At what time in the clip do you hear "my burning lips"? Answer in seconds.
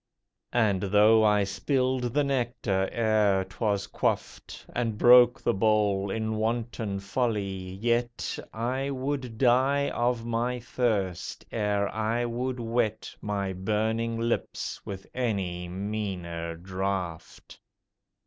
13.21-14.83